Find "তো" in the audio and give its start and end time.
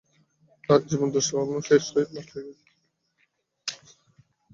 1.13-1.19